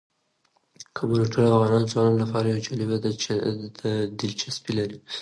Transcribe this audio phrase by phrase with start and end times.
[0.95, 2.97] قومونه د ټولو افغان ځوانانو لپاره یوه جالبه
[4.19, 4.97] دلچسپي لري.